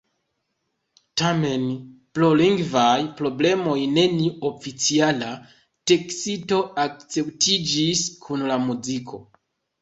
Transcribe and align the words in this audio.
Tamen, 1.21 1.65
pro 2.19 2.29
lingvaj 2.39 3.01
problemoj 3.19 3.75
neniu 3.97 4.31
oficiala 4.51 5.29
teksto 5.93 6.63
akceptiĝis 6.87 8.03
kun 8.25 8.49
la 8.55 8.59
muziko. 8.67 9.23